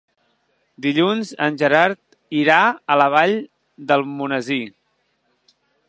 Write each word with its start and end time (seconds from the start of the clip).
Dilluns 0.85 1.33
en 1.47 1.59
Gerard 1.63 2.39
irà 2.39 2.57
a 2.95 2.99
la 3.03 3.09
Vall 3.17 3.37
d'Almonesir. 3.93 4.63